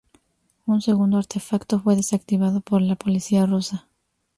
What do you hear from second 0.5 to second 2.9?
Un segundo artefacto fue desactivado por